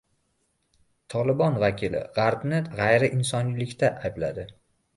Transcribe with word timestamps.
Tolibon 1.15 1.59
vakili 1.63 2.01
G‘arbni 2.17 2.63
g‘ayriinsoniylikda 2.73 3.95
aybladi 4.11 4.51